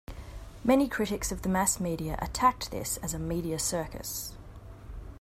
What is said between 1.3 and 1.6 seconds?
of the